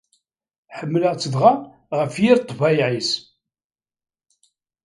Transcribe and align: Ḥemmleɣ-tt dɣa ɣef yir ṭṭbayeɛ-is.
Ḥemmleɣ-tt 0.77 1.29
dɣa 1.33 1.53
ɣef 1.99 2.13
yir 2.23 2.37
ṭṭbayeɛ-is. 2.43 3.11